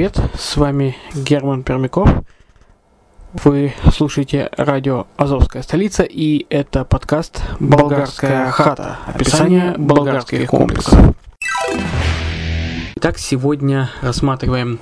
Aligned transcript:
привет, 0.00 0.18
с 0.34 0.56
вами 0.56 0.96
Герман 1.14 1.62
Пермяков. 1.62 2.08
Вы 3.34 3.74
слушаете 3.92 4.48
радио 4.56 5.06
«Азовская 5.18 5.62
столица» 5.62 6.04
и 6.04 6.46
это 6.48 6.86
подкаст 6.86 7.42
«Болгарская 7.60 8.50
хата». 8.50 8.96
Описание 9.06 9.74
болгарских 9.76 10.48
комплексов. 10.48 10.98
Итак, 12.94 13.18
сегодня 13.18 13.90
рассматриваем 14.00 14.78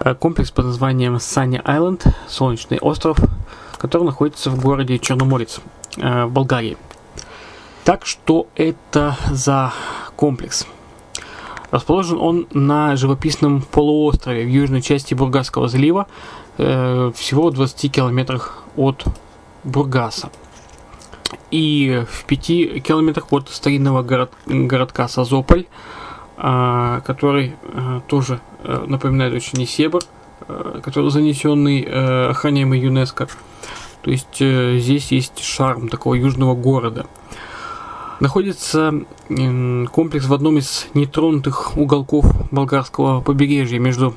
э, 0.00 0.14
комплекс 0.14 0.50
под 0.52 0.64
названием 0.64 1.16
Sunny 1.16 1.62
Island, 1.62 2.10
Солнечный 2.28 2.78
остров, 2.78 3.18
который 3.76 4.04
находится 4.04 4.48
в 4.48 4.58
городе 4.58 4.98
Черноморец, 4.98 5.60
э, 5.98 6.24
в 6.24 6.32
Болгарии. 6.32 6.78
Так, 7.84 8.06
что 8.06 8.46
это 8.56 9.18
за 9.30 9.74
комплекс? 10.16 10.66
Расположен 11.70 12.18
он 12.18 12.46
на 12.52 12.96
живописном 12.96 13.62
полуострове 13.62 14.44
в 14.44 14.48
южной 14.48 14.80
части 14.80 15.14
Бургасского 15.14 15.68
залива, 15.68 16.06
Э, 16.58 17.12
всего 17.14 17.50
в 17.50 17.54
20 17.54 17.92
километрах 17.92 18.64
от 18.76 19.04
Бургаса. 19.62 20.30
И 21.52 22.04
в 22.10 22.24
5 22.24 22.80
километрах 22.80 23.32
от 23.32 23.48
старинного 23.48 24.02
город, 24.02 24.32
городка 24.46 25.06
Сазополь, 25.06 25.66
э, 26.36 27.00
который 27.06 27.54
э, 27.62 28.00
тоже 28.08 28.40
э, 28.64 28.84
напоминает 28.88 29.34
очень 29.34 29.58
Несебр, 29.58 30.00
э, 30.48 30.80
который 30.82 31.10
занесенный, 31.10 31.84
э, 31.84 32.30
охраняемый 32.30 32.80
ЮНЕСКО. 32.80 33.28
То 34.02 34.10
есть 34.10 34.36
здесь 34.36 35.12
есть 35.12 35.40
шарм 35.40 35.88
такого 35.88 36.14
южного 36.14 36.54
города. 36.54 37.06
Находится 38.20 38.92
комплекс 39.92 40.26
в 40.26 40.34
одном 40.34 40.58
из 40.58 40.88
нетронутых 40.94 41.76
уголков 41.76 42.26
болгарского 42.50 43.20
побережья 43.20 43.78
между 43.78 44.14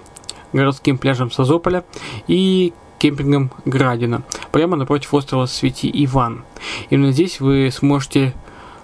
городским 0.53 0.97
пляжем 0.97 1.29
Созополя 1.29 1.83
и 2.27 2.73
кемпингом 2.97 3.51
Градина, 3.65 4.23
прямо 4.51 4.75
напротив 4.75 5.13
острова 5.13 5.45
Свети 5.45 5.89
Иван. 6.05 6.43
Именно 6.89 7.11
здесь 7.11 7.39
вы 7.39 7.69
сможете 7.71 8.33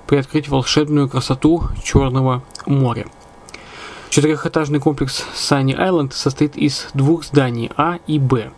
приоткрыть 0.05 0.49
волшебную 0.49 1.09
красоту 1.09 1.63
Черного 1.83 2.43
моря. 2.65 3.07
Четырехэтажный 4.09 4.79
комплекс 4.79 5.25
Sunny 5.35 5.77
Island 5.77 6.13
состоит 6.13 6.55
из 6.55 6.87
двух 6.93 7.25
зданий 7.25 7.71
А 7.75 7.99
и 8.07 8.19
Б. 8.19 8.51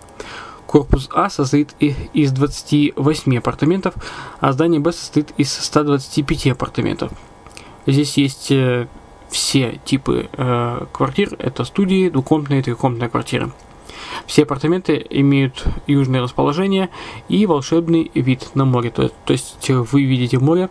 Корпус 0.69 1.09
А 1.11 1.31
состоит 1.31 1.73
из 1.79 2.31
28 2.31 3.37
апартаментов, 3.39 3.95
а 4.39 4.51
здание 4.51 4.79
Б 4.79 4.91
состоит 4.91 5.33
из 5.35 5.51
125 5.51 6.45
апартаментов. 6.49 7.11
Здесь 7.87 8.17
есть 8.19 8.51
э, 8.51 8.87
все 9.31 9.79
типы 9.83 10.29
э, 10.31 10.85
квартир. 10.93 11.35
Это 11.39 11.63
студии, 11.63 12.09
двухкомнатные 12.09 12.59
и 12.59 12.61
трехкомнатные 12.61 13.09
квартиры. 13.09 13.51
Все 14.27 14.43
апартаменты 14.43 15.03
имеют 15.09 15.65
южное 15.87 16.21
расположение 16.21 16.91
и 17.29 17.47
волшебный 17.47 18.11
вид 18.13 18.51
на 18.53 18.65
море. 18.65 18.91
То, 18.91 19.09
то 19.09 19.33
есть 19.33 19.67
вы 19.69 20.03
видите 20.03 20.37
море 20.37 20.69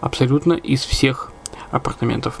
абсолютно 0.00 0.52
из 0.52 0.84
всех 0.84 1.32
апартаментов. 1.72 2.40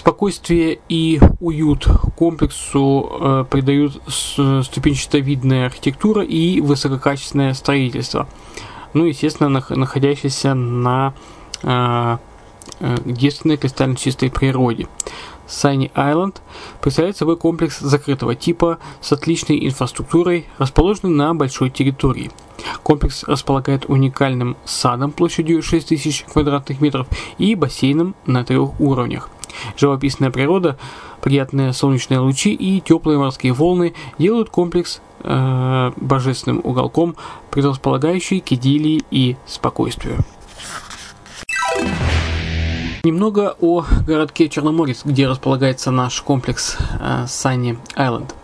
Спокойствие 0.00 0.78
и 0.88 1.20
уют 1.40 1.86
комплексу 2.16 3.18
э, 3.20 3.44
придают 3.50 4.00
ступенчато-видная 4.06 5.66
архитектура 5.66 6.24
и 6.24 6.62
высококачественное 6.62 7.52
строительство. 7.52 8.26
Ну, 8.94 9.04
естественно, 9.04 9.62
находящееся 9.68 10.54
на 10.54 11.12
э, 11.62 12.16
Э, 12.80 12.96
девственной 13.04 13.58
кристально 13.58 13.96
чистой 13.96 14.30
природе. 14.30 14.86
Sunny 15.46 15.92
Island 15.92 16.36
представляет 16.80 17.16
собой 17.16 17.36
комплекс 17.36 17.78
закрытого 17.78 18.34
типа 18.34 18.78
с 19.00 19.12
отличной 19.12 19.66
инфраструктурой, 19.66 20.46
расположенный 20.58 21.12
на 21.12 21.34
большой 21.34 21.70
территории. 21.70 22.30
Комплекс 22.82 23.24
располагает 23.24 23.84
уникальным 23.88 24.56
садом 24.64 25.12
площадью 25.12 25.62
6000 25.62 26.24
квадратных 26.32 26.80
метров 26.80 27.06
и 27.36 27.54
бассейном 27.54 28.14
на 28.26 28.44
трех 28.44 28.80
уровнях. 28.80 29.28
Живописная 29.76 30.30
природа, 30.30 30.76
приятные 31.20 31.72
солнечные 31.72 32.20
лучи 32.20 32.52
и 32.52 32.80
теплые 32.80 33.18
морские 33.18 33.52
волны 33.52 33.94
делают 34.18 34.50
комплекс 34.50 35.00
э, 35.22 35.92
божественным 35.96 36.60
уголком, 36.64 37.16
предрасполагающий 37.50 38.40
к 38.40 38.52
идиллии 38.52 39.02
и 39.10 39.36
спокойствию. 39.46 40.16
Немного 43.02 43.56
о 43.60 43.86
городке 44.06 44.50
Черноморец, 44.50 45.06
где 45.06 45.26
располагается 45.26 45.90
наш 45.90 46.20
комплекс 46.20 46.76
э, 47.00 47.24
Sunny 47.24 47.78
Island. 47.96 48.34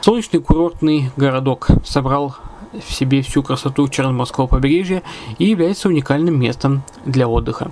Солнечный 0.00 0.40
курортный 0.40 1.10
городок 1.16 1.68
собрал 1.84 2.34
в 2.72 2.92
себе 2.92 3.22
всю 3.22 3.42
красоту 3.42 3.88
Черноморского 3.88 4.46
побережья 4.46 5.02
и 5.38 5.46
является 5.46 5.88
уникальным 5.88 6.40
местом 6.40 6.82
для 7.04 7.28
отдыха. 7.28 7.70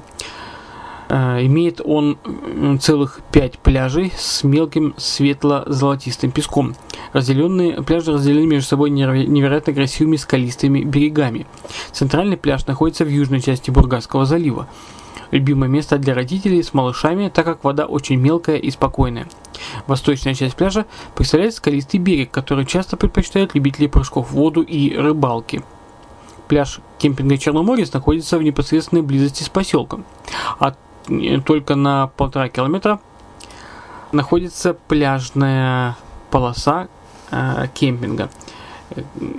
Э, 1.09 1.45
имеет 1.45 1.81
он 1.85 2.19
целых 2.81 3.21
пять 3.31 3.59
пляжей 3.59 4.13
с 4.17 4.43
мелким 4.45 4.95
светло-золотистым 4.97 6.31
песком. 6.31 6.75
Разделенные 7.13 7.83
пляжи 7.83 8.13
разделены 8.13 8.47
между 8.47 8.69
собой 8.69 8.91
невероятно 8.91 9.73
красивыми 9.73 10.17
скалистыми 10.17 10.83
берегами. 10.83 11.47
Центральный 11.93 12.37
пляж 12.37 12.67
находится 12.67 13.05
в 13.05 13.09
южной 13.09 13.41
части 13.41 13.71
Бургасского 13.71 14.27
залива 14.27 14.69
любимое 15.31 15.69
место 15.69 15.99
для 15.99 16.15
родителей 16.15 16.63
с 16.63 16.75
малышами, 16.75 17.29
так 17.29 17.45
как 17.45 17.65
вода 17.65 17.87
очень 17.87 18.17
мелкая 18.17 18.57
и 18.57 18.71
спокойная. 18.71 19.29
Восточная 19.87 20.35
часть 20.35 20.57
пляжа 20.57 20.87
представляет 21.15 21.55
скалистый 21.55 22.01
берег, 22.01 22.31
который 22.31 22.67
часто 22.67 22.97
предпочитают 22.97 23.55
любители 23.55 23.87
прыжков 23.87 24.31
в 24.31 24.35
воду 24.35 24.63
и 24.63 24.97
рыбалки. 24.97 25.63
Пляж 26.49 26.81
кемпинга 26.99 27.39
Черноморец 27.39 27.93
находится 27.93 28.39
в 28.39 28.43
непосредственной 28.43 29.03
близости 29.03 29.43
с 29.43 29.49
поселком, 29.49 30.05
а 30.61 30.75
только 31.45 31.75
на 31.75 32.09
полтора 32.09 32.49
километра 32.49 33.01
находится 34.13 34.75
пляжная 34.75 35.97
полоса 36.31 36.89
э, 37.31 37.67
кемпинга. 37.75 38.31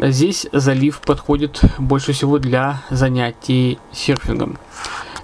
Здесь 0.01 0.47
залив 0.51 0.99
подходит 1.01 1.61
больше 1.77 2.11
всего 2.13 2.37
для 2.37 2.83
занятий 2.89 3.79
серфингом. 3.91 4.57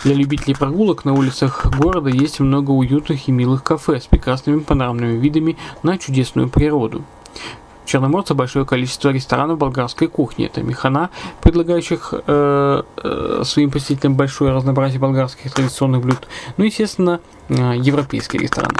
Для 0.03 0.15
любителей 0.15 0.55
прогулок 0.55 1.05
на 1.05 1.13
улицах 1.13 1.65
города 1.77 2.09
есть 2.09 2.39
много 2.39 2.71
уютных 2.71 3.27
и 3.27 3.31
милых 3.31 3.63
кафе 3.63 3.99
с 4.01 4.07
прекрасными 4.07 4.59
панорамными 4.59 5.17
видами 5.17 5.57
на 5.81 5.97
чудесную 5.97 6.49
природу. 6.49 7.03
В 7.85 7.89
Черноморце 7.89 8.33
большое 8.33 8.65
количество 8.65 9.09
ресторанов 9.09 9.57
болгарской 9.57 10.07
кухни. 10.07 10.45
Это 10.45 10.61
механа, 10.61 11.09
предлагающих 11.41 12.13
э, 12.25 12.83
э, 13.03 13.41
своим 13.43 13.71
посетителям 13.71 14.15
большое 14.15 14.53
разнообразие 14.53 14.99
болгарских 14.99 15.51
традиционных 15.51 16.01
блюд. 16.01 16.27
Ну, 16.57 16.63
естественно, 16.63 17.19
э, 17.49 17.73
европейские 17.75 18.41
рестораны. 18.41 18.77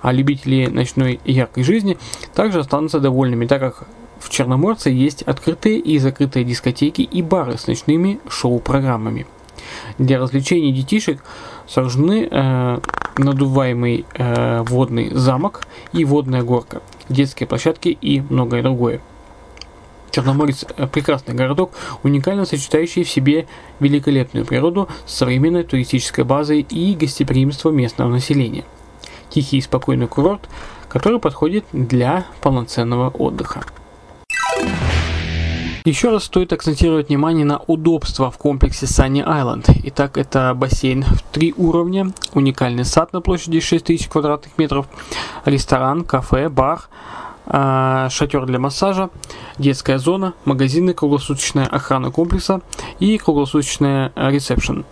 А 0.00 0.12
любители 0.12 0.66
ночной 0.66 1.20
и 1.24 1.32
яркой 1.32 1.64
жизни 1.64 1.98
также 2.34 2.60
останутся 2.60 3.00
довольными, 3.00 3.46
так 3.46 3.60
как 3.60 3.86
в 4.18 4.30
Черноморце 4.30 4.90
есть 4.90 5.22
открытые 5.22 5.78
и 5.78 5.98
закрытые 5.98 6.44
дискотеки 6.44 7.02
и 7.02 7.22
бары 7.22 7.58
с 7.58 7.66
ночными 7.66 8.20
шоу-программами. 8.28 9.26
Для 9.98 10.18
развлечений 10.18 10.72
детишек 10.72 11.22
сооружены 11.66 12.28
э, 12.30 12.78
надуваемый 13.24 14.04
э, 14.14 14.62
водный 14.62 15.10
замок 15.14 15.66
и 15.92 16.04
водная 16.04 16.42
горка, 16.42 16.82
детские 17.08 17.46
площадки 17.46 17.88
и 17.88 18.20
многое 18.20 18.62
другое. 18.62 19.00
Черноморец– 20.10 20.66
прекрасный 20.92 21.34
городок, 21.34 21.72
уникально 22.02 22.44
сочетающий 22.44 23.02
в 23.02 23.08
себе 23.08 23.46
великолепную 23.80 24.44
природу 24.44 24.88
с 25.06 25.14
современной 25.14 25.64
туристической 25.64 26.24
базой 26.24 26.60
и 26.60 26.94
гостеприимство 26.94 27.70
местного 27.70 28.10
населения. 28.10 28.64
Тихий 29.30 29.56
и 29.56 29.62
спокойный 29.62 30.08
курорт, 30.08 30.48
который 30.90 31.18
подходит 31.18 31.64
для 31.72 32.26
полноценного 32.42 33.08
отдыха. 33.08 33.62
Еще 35.84 36.10
раз 36.10 36.24
стоит 36.24 36.52
акцентировать 36.52 37.08
внимание 37.08 37.44
на 37.44 37.58
удобство 37.58 38.30
в 38.30 38.38
комплексе 38.38 38.86
Sunny 38.86 39.26
Island. 39.26 39.68
Итак, 39.86 40.16
это 40.16 40.54
бассейн 40.54 41.02
в 41.02 41.22
три 41.32 41.52
уровня, 41.56 42.12
уникальный 42.34 42.84
сад 42.84 43.12
на 43.12 43.20
площади 43.20 43.58
6000 43.58 44.06
квадратных 44.06 44.56
метров, 44.58 44.86
ресторан, 45.44 46.04
кафе, 46.04 46.48
бар, 46.48 46.82
а, 47.46 48.08
шатер 48.10 48.46
для 48.46 48.60
массажа, 48.60 49.10
детская 49.58 49.98
зона, 49.98 50.34
магазины, 50.44 50.94
круглосуточная 50.94 51.66
охрана 51.66 52.12
комплекса 52.12 52.60
и 53.00 53.18
круглосуточная 53.18 54.12
ресепшн. 54.14 54.84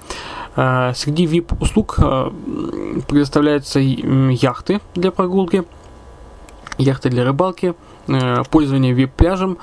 А, 0.57 0.93
среди 0.95 1.25
VIP-услуг 1.27 1.95
а, 1.99 2.33
предоставляются 3.07 3.79
яхты 3.79 4.81
для 4.97 5.13
прогулки, 5.13 5.63
яхты 6.79 7.11
для 7.11 7.25
рыбалки, 7.25 7.75
пользование 8.51 8.93
VIP-пляжем, 8.93 9.59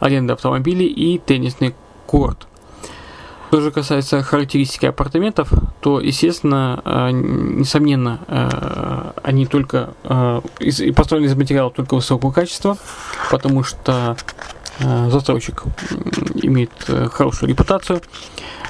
аренда 0.00 0.34
автомобилей 0.34 0.86
и 0.86 1.18
теннисный 1.18 1.74
корт. 2.06 2.46
Что 3.50 3.62
же 3.62 3.72
касается 3.72 4.22
характеристики 4.22 4.86
апартаментов, 4.86 5.52
то, 5.80 5.98
естественно, 5.98 6.80
э, 6.84 7.10
несомненно, 7.10 8.20
э, 8.28 9.10
они 9.24 9.44
только 9.44 9.90
э, 10.04 10.40
построены 10.94 11.26
из 11.26 11.34
материала 11.34 11.72
только 11.72 11.94
высокого 11.96 12.30
качества, 12.30 12.78
потому 13.28 13.64
что 13.64 14.16
застройщик 14.78 15.64
имеет 16.42 16.70
хорошую 17.12 17.50
репутацию. 17.50 18.00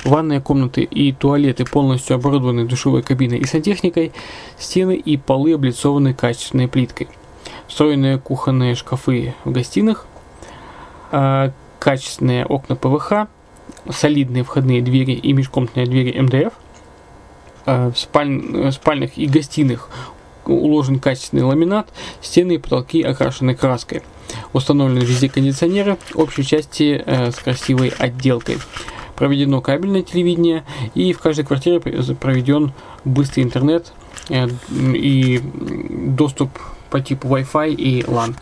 Ванные 0.04 0.40
комнаты 0.40 0.82
и 0.82 1.12
туалеты 1.12 1.66
полностью 1.66 2.16
оборудованы 2.16 2.64
душевой 2.64 3.02
кабиной 3.02 3.38
и 3.38 3.44
сантехникой. 3.44 4.12
Стены 4.58 4.96
и 4.96 5.18
полы 5.18 5.52
облицованы 5.52 6.14
качественной 6.14 6.68
плиткой. 6.68 7.08
Встроенные 7.68 8.18
кухонные 8.18 8.74
шкафы 8.74 9.34
в 9.44 9.52
гостиных. 9.52 10.06
Качественные 11.10 12.46
окна 12.46 12.76
ПВХ. 12.76 13.28
Солидные 13.88 14.44
входные 14.44 14.82
двери 14.82 15.12
и 15.12 15.32
межкомнатные 15.32 15.86
двери 15.86 16.20
МДФ. 16.20 16.52
В 17.66 17.94
спаль... 17.96 18.72
спальных 18.72 19.16
и 19.16 19.26
гостиных 19.26 19.88
уложен 20.46 20.98
качественный 20.98 21.42
ламинат, 21.42 21.88
стены 22.20 22.54
и 22.54 22.58
потолки 22.58 23.02
окрашены 23.02 23.54
краской. 23.54 24.02
Установлены 24.52 25.04
везде 25.04 25.28
кондиционеры 25.28 25.98
общей 26.14 26.44
части 26.44 27.02
э, 27.04 27.30
с 27.30 27.36
красивой 27.36 27.88
отделкой 27.88 28.58
проведено 29.16 29.60
кабельное 29.60 30.02
телевидение, 30.02 30.64
и 30.94 31.12
в 31.12 31.18
каждой 31.18 31.44
квартире 31.44 31.80
проведен 31.80 32.72
быстрый 33.04 33.42
интернет 33.42 33.92
э, 34.28 34.48
и 34.70 35.40
доступ 35.40 36.50
по 36.90 37.00
типу 37.00 37.28
Wi-Fi 37.28 37.74
и 37.74 38.02
LAN. 38.02 38.34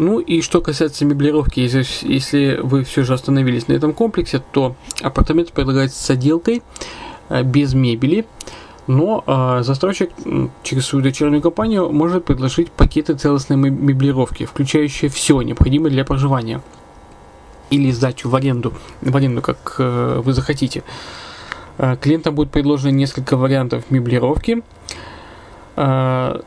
Ну 0.00 0.18
и 0.18 0.40
что 0.40 0.60
касается 0.60 1.04
меблировки, 1.04 1.60
если, 1.60 1.84
если 2.02 2.58
вы 2.62 2.84
все 2.84 3.04
же 3.04 3.14
остановились 3.14 3.68
на 3.68 3.74
этом 3.74 3.92
комплексе, 3.92 4.42
то 4.52 4.74
апартамент 5.02 5.52
предлагается 5.52 6.02
с 6.02 6.10
отделкой, 6.10 6.62
э, 7.28 7.42
без 7.42 7.74
мебели, 7.74 8.26
но 8.86 9.22
э, 9.26 9.62
застройщик 9.62 10.10
через 10.62 10.86
свою 10.86 11.04
дочернюю 11.04 11.42
компанию 11.42 11.92
может 11.92 12.24
предложить 12.24 12.72
пакеты 12.72 13.14
целостной 13.14 13.56
меблировки, 13.58 14.46
включающие 14.46 15.10
все 15.10 15.40
необходимое 15.42 15.90
для 15.90 16.04
проживания– 16.04 16.62
или 17.70 17.90
сдачу 17.92 18.28
в 18.28 18.34
аренду, 18.34 18.74
в 19.00 19.16
аренду, 19.16 19.40
как 19.40 19.76
э, 19.78 20.20
вы 20.22 20.32
захотите. 20.32 20.82
Э, 21.78 21.96
клиентам 21.96 22.34
будет 22.34 22.50
предложено 22.50 22.90
несколько 22.90 23.36
вариантов 23.36 23.84
меблировки. 23.90 24.62
Э, 25.76 26.40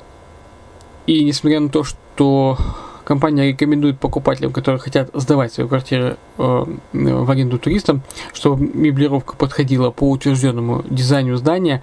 и 1.08 1.24
несмотря 1.24 1.62
на 1.62 1.70
то, 1.70 1.84
что 1.84 2.58
компания 3.04 3.50
рекомендует 3.50 4.00
покупателям, 4.00 4.52
которые 4.52 4.80
хотят 4.80 5.10
сдавать 5.14 5.54
свои 5.54 5.68
квартиры 5.68 6.18
э, 6.38 6.66
в 6.94 7.32
аренду 7.32 7.60
туристам, 7.60 8.02
чтобы 8.34 8.66
меблировка 8.66 9.36
подходила 9.36 9.92
по 9.92 10.10
утвержденному 10.10 10.84
дизайну 10.90 11.36
здания, 11.36 11.82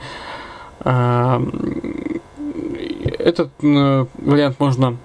э, 0.85 1.41
этот 3.19 3.51
э, 3.63 4.07
вариант 4.19 4.59
можно 4.59 4.97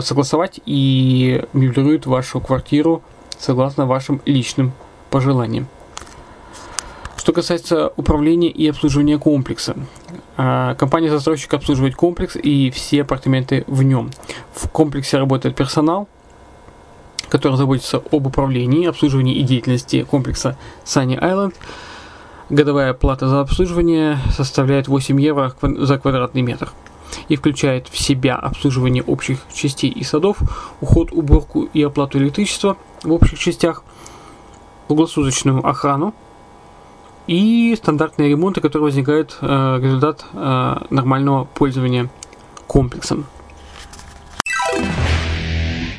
согласовать 0.00 0.60
и 0.64 1.44
меблирует 1.52 2.06
вашу 2.06 2.40
квартиру 2.40 3.02
согласно 3.38 3.84
вашим 3.84 4.22
личным 4.24 4.72
пожеланиям. 5.10 5.68
Что 7.24 7.32
касается 7.32 7.90
управления 7.96 8.50
и 8.50 8.68
обслуживания 8.68 9.18
комплекса. 9.18 9.74
Э, 10.36 10.74
компания-застройщик 10.78 11.54
обслуживает 11.54 11.96
комплекс 11.96 12.36
и 12.36 12.70
все 12.70 13.00
апартаменты 13.00 13.64
в 13.66 13.82
нем. 13.82 14.10
В 14.52 14.68
комплексе 14.68 15.16
работает 15.16 15.56
персонал, 15.56 16.06
который 17.30 17.56
заботится 17.56 18.02
об 18.12 18.26
управлении, 18.26 18.86
обслуживании 18.86 19.36
и 19.36 19.42
деятельности 19.42 20.02
комплекса 20.02 20.58
Sunny 20.84 21.18
Island. 21.18 21.54
Годовая 22.50 22.92
плата 22.92 23.26
за 23.26 23.40
обслуживание 23.40 24.18
составляет 24.36 24.86
8 24.86 25.18
евро 25.18 25.54
за 25.62 25.98
квадратный 25.98 26.42
метр 26.42 26.72
и 27.28 27.36
включает 27.36 27.88
в 27.88 27.96
себя 27.98 28.36
обслуживание 28.36 29.02
общих 29.02 29.38
частей 29.50 29.88
и 29.88 30.04
садов, 30.04 30.36
уход, 30.82 31.10
уборку 31.10 31.62
и 31.72 31.82
оплату 31.82 32.18
электричества 32.18 32.76
в 33.02 33.10
общих 33.12 33.38
частях, 33.38 33.82
круглосуточную 34.88 35.66
охрану 35.66 36.12
и 37.26 37.74
стандартные 37.76 38.28
ремонты, 38.28 38.60
которые 38.60 38.86
возникают 38.86 39.36
э, 39.40 39.78
результат 39.82 40.24
э, 40.32 40.74
нормального 40.90 41.44
пользования 41.44 42.08
комплексом. 42.66 43.26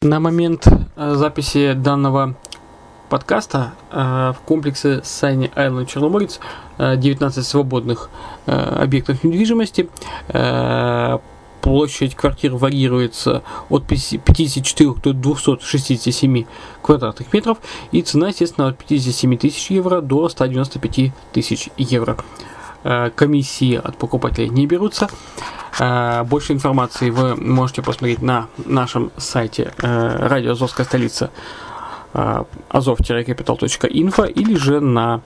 На 0.01 0.19
момент 0.19 0.67
э, 0.95 1.13
записи 1.15 1.73
данного 1.73 2.35
подкаста 3.09 3.73
э, 3.91 4.33
в 4.37 4.37
комплексе 4.45 5.01
Сайни 5.03 5.51
Island 5.55 5.85
Черноморец 5.87 6.39
19 6.77 7.37
э, 7.37 7.41
свободных 7.41 8.09
э, 8.45 8.51
объектов 8.51 9.23
недвижимости. 9.23 9.89
Площадь 11.65 12.13
квартир 12.13 12.55
варьируется 12.55 13.41
от 13.69 13.87
54 13.87 14.93
до 15.03 15.13
267 15.13 16.45
квадратных 16.83 17.33
метров. 17.33 17.57
И 17.91 18.03
цена, 18.03 18.27
естественно, 18.27 18.67
от 18.67 18.77
57 18.77 19.35
тысяч 19.35 19.71
евро 19.71 20.01
до 20.01 20.29
195 20.29 21.11
тысяч 21.33 21.69
евро. 21.75 22.17
Комиссии 23.15 23.81
от 23.83 23.97
покупателей 23.97 24.49
не 24.49 24.67
берутся. 24.67 25.09
Больше 26.25 26.53
информации 26.53 27.09
вы 27.09 27.35
можете 27.35 27.81
посмотреть 27.81 28.21
на 28.21 28.47
нашем 28.63 29.11
сайте 29.17 29.73
радио 29.79 30.51
Азовская 30.51 30.85
столица 30.85 31.31
azov-capital.info 32.13 34.31
или 34.31 34.55
же 34.55 34.81
на 34.81 35.21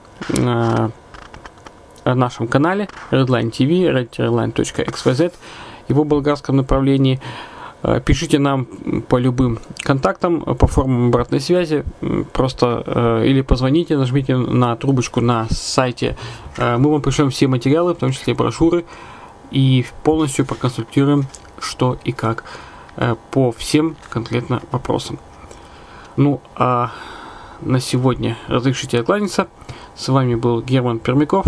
нашем 2.06 2.48
канале 2.48 2.88
Redline 3.10 3.50
TV, 3.50 3.92
redline.xyz, 3.92 5.34
его 5.90 6.04
болгарском 6.04 6.56
направлении. 6.56 7.20
Э, 7.82 8.00
пишите 8.04 8.38
нам 8.38 8.66
по 9.08 9.18
любым 9.18 9.58
контактам, 9.78 10.42
по 10.42 10.66
формам 10.66 11.08
обратной 11.08 11.40
связи, 11.40 11.84
просто 12.32 12.82
э, 12.86 13.26
или 13.26 13.40
позвоните, 13.42 13.96
нажмите 13.96 14.36
на 14.36 14.76
трубочку 14.76 15.20
на 15.20 15.46
сайте. 15.50 16.16
Э, 16.56 16.76
мы 16.76 16.90
вам 16.90 17.02
пришлем 17.02 17.30
все 17.30 17.46
материалы, 17.48 17.94
в 17.94 17.98
том 17.98 18.12
числе 18.12 18.34
брошюры, 18.34 18.84
и 19.50 19.84
полностью 20.04 20.46
проконсультируем, 20.46 21.26
что 21.58 21.98
и 22.04 22.12
как 22.12 22.44
по 23.30 23.50
всем 23.50 23.96
конкретно 24.10 24.60
вопросам. 24.72 25.18
Ну, 26.16 26.40
а 26.54 26.90
на 27.60 27.80
сегодня 27.80 28.36
разрешите 28.46 29.00
откланяться. 29.00 29.48
С 29.94 30.08
вами 30.08 30.34
был 30.34 30.60
Герман 30.60 30.98
Пермяков. 30.98 31.46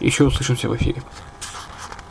Еще 0.00 0.24
услышимся 0.24 0.68
в 0.68 0.76
эфире. 0.76 1.02